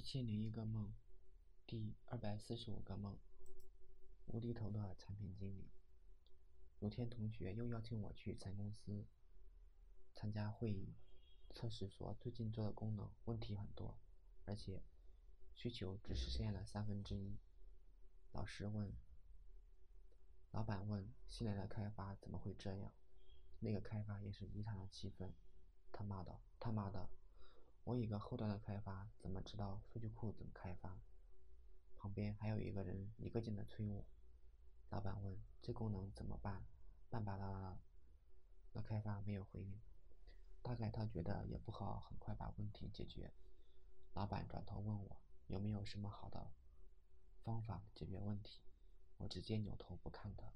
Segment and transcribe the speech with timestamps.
[0.00, 0.94] 一千零一个梦，
[1.66, 3.18] 第二百四十五个梦。
[4.28, 5.70] 无厘头的产品经理。
[6.78, 9.06] 有天同学又邀请我去咱公司
[10.14, 10.94] 参加会议，
[11.50, 14.00] 测试说最近做的功能问题很多，
[14.46, 14.82] 而且
[15.54, 17.36] 需求只实现了三分之一。
[18.32, 18.90] 老师问，
[20.50, 22.90] 老板问，新来的开发怎么会这样？
[23.58, 25.34] 那个开发也是异常的气愤，
[25.92, 27.10] 他骂道：“他妈的！”
[27.90, 31.02] 我一个后端的开发，怎么知道数据库怎么开发？
[31.96, 34.06] 旁边还有一个人一个劲的催我。
[34.90, 36.64] 老板问：“这功能怎么办？”
[37.10, 37.80] 办吧啦啦。
[38.74, 39.80] 那开发没有回应，
[40.62, 43.32] 大概他觉得也不好很快把问题解决。
[44.12, 46.52] 老板转头问我有没有什么好的
[47.42, 48.60] 方法解决问题，
[49.16, 50.52] 我直接扭头不看他，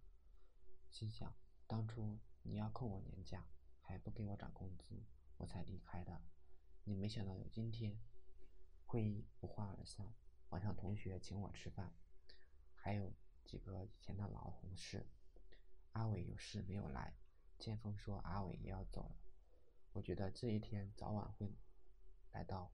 [0.89, 1.35] 心想：
[1.67, 3.45] 当初你要扣我年假，
[3.81, 5.03] 还不给我涨工资，
[5.39, 6.23] 我才离开的。
[6.87, 7.99] 你没想到有今天，
[8.85, 10.13] 会议不欢而散。
[10.51, 11.95] 晚上同学请我吃饭，
[12.75, 13.11] 还有
[13.47, 15.07] 几个以前的老同事。
[15.93, 17.15] 阿伟有事没有来，
[17.59, 19.17] 剑锋说阿伟也要走了。
[19.93, 21.57] 我觉得这一天早晚会
[22.33, 22.71] 来到，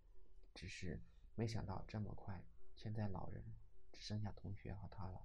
[0.55, 1.01] 只是
[1.37, 2.45] 没想到这么快。
[2.75, 3.45] 现在老人
[3.93, 5.25] 只剩下同学和他了。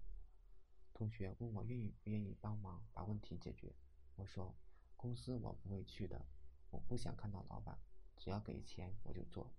[0.94, 3.75] 同学问我愿意不愿意帮忙把问题解决，
[4.16, 4.56] 我说
[4.95, 6.23] 公司我不会去的，
[6.69, 7.80] 我不想看到老板。
[8.26, 9.54] 只要给钱我就做，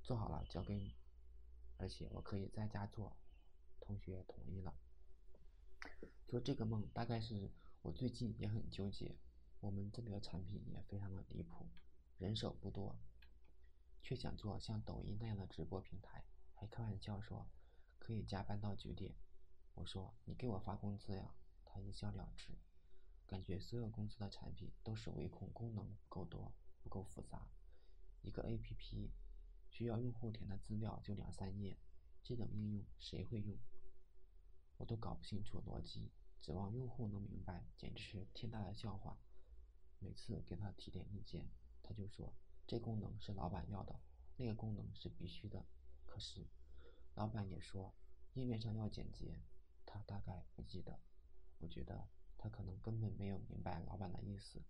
[0.00, 0.94] 做好了交给你，
[1.76, 3.16] 而且我可以在家做。
[3.80, 4.72] 同学同意了。
[6.28, 7.50] 做这个梦大概是
[7.82, 9.16] 我最近也很纠结。
[9.58, 11.66] 我们这里的产品也非常的离谱，
[12.18, 12.96] 人手不多，
[14.04, 17.48] 却想做像抖音那样的直播平台，还开玩笑说
[17.98, 19.16] 可以加班到九点。
[19.74, 21.34] 我说你给我发工资呀？
[21.64, 22.52] 他一笑了之。
[23.26, 27.48] 感觉所有公司的产品都是唯恐功能不够多，不够复杂。
[28.22, 29.10] 一个 APP
[29.70, 31.76] 需要用户填的资料就两三页，
[32.22, 33.56] 这种应用谁会用？
[34.78, 39.18] 我都搞不清楚逻辑，指望用户能明白，简直是天大的笑话。
[39.98, 41.48] 每次给他提点意见，
[41.82, 42.34] 他就说
[42.66, 43.98] 这功能是老板要的，
[44.36, 45.64] 那个功能是必须的。
[46.04, 46.46] 可是
[47.14, 47.94] 老板也说
[48.34, 49.40] 页面上要简洁，
[49.86, 51.00] 他大概不记得。
[51.58, 52.06] 我觉得
[52.36, 54.62] 他可能根本没有明白老板的意思。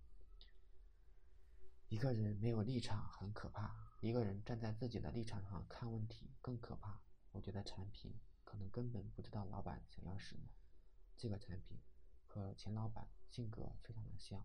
[1.89, 7.01] 一个人没有立场很可怕，一个人站在自己的立场上看问题更可怕。
[7.31, 8.13] 我觉得产品
[8.45, 10.43] 可能根本不知道老板想要什么。
[11.17, 11.79] 这个产品
[12.27, 14.45] 和钱老板性格非常的像，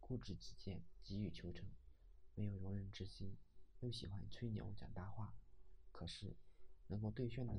[0.00, 1.66] 固执己见，急于求成，
[2.34, 3.38] 没有容人之心，
[3.80, 5.34] 又喜欢吹牛讲大话。
[5.92, 6.36] 可是
[6.88, 7.54] 能够兑现的，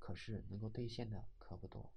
[0.00, 1.92] 可是能够兑现的可不多。